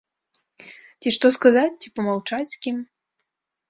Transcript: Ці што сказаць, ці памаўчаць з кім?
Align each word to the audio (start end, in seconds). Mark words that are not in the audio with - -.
Ці 1.03 1.13
што 1.19 1.33
сказаць, 1.37 1.69
ці 1.85 1.95
памаўчаць 2.01 2.45
з 2.59 2.67
кім? 2.67 2.77